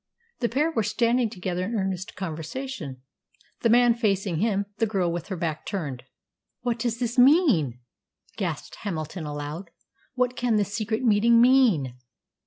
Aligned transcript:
The 0.39 0.49
pair 0.49 0.71
were 0.71 0.81
standing 0.81 1.29
together 1.29 1.63
in 1.65 1.75
earnest 1.75 2.15
conversation, 2.15 3.03
the 3.59 3.69
man 3.69 3.93
facing 3.93 4.37
him, 4.37 4.65
the 4.77 4.87
girl 4.87 5.11
with 5.11 5.27
her 5.27 5.35
back 5.37 5.63
turned. 5.63 6.01
"What 6.61 6.79
does 6.79 6.97
this 6.97 7.19
mean?" 7.19 7.79
gasped 8.35 8.77
Hamilton 8.77 9.27
aloud. 9.27 9.69
"What 10.15 10.35
can 10.35 10.55
this 10.55 10.73
secret 10.73 11.03
meeting 11.03 11.39
mean? 11.39 11.99